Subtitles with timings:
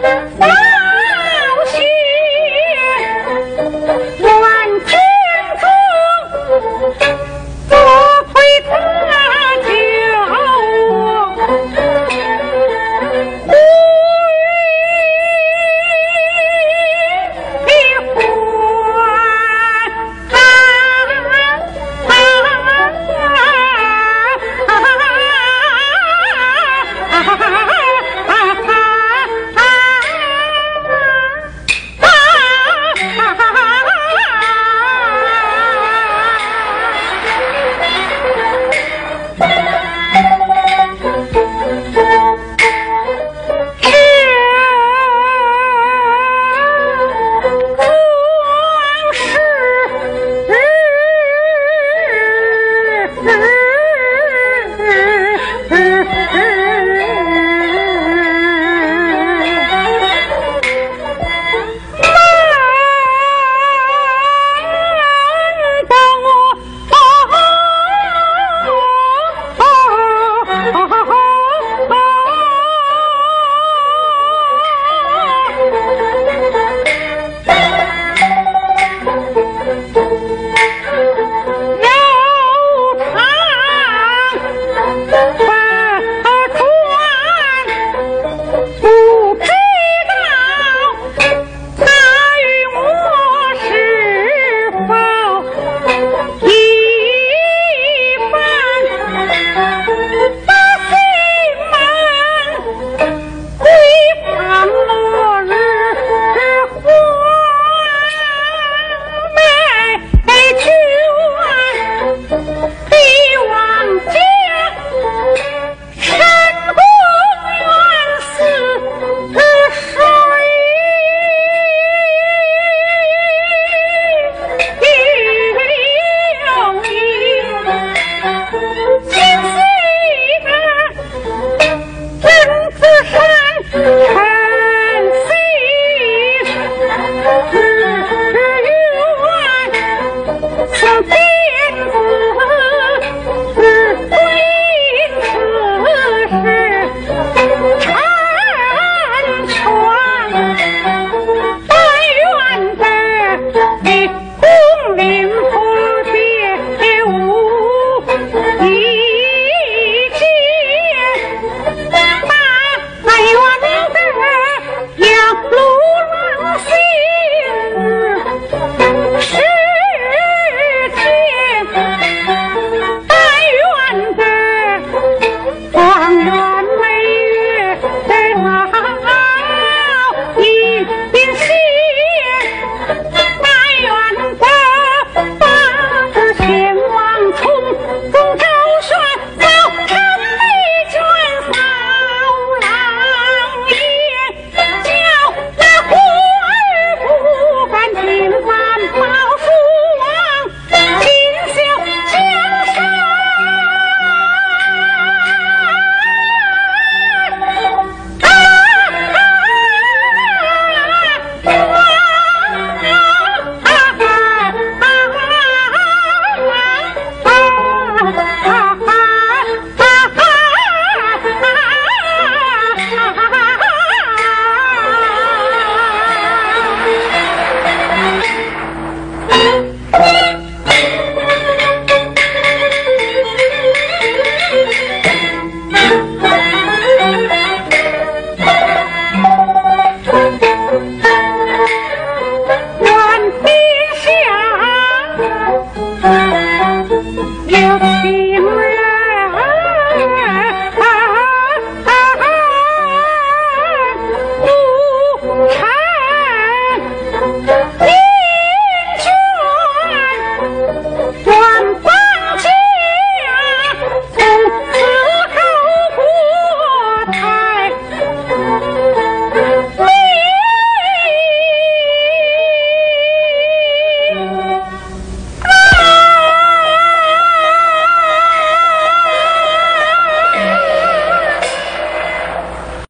[0.00, 0.59] 妈妈